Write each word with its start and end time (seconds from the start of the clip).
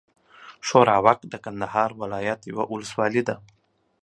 ښوراوک 0.67 1.19
د 1.31 1.33
کندهار 1.45 1.89
ولايت 2.01 2.39
یوه 2.51 2.63
اولسوالي 2.71 3.21
ده. 3.27 3.35